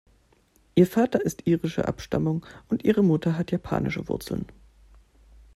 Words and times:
Ihr 0.73 0.87
Vater 0.87 1.21
ist 1.23 1.45
irischer 1.45 1.87
Abstammung 1.87 2.43
und 2.69 2.83
ihre 2.83 3.03
Mutter 3.03 3.37
hat 3.37 3.51
japanische 3.51 4.09
Wurzeln. 4.09 4.47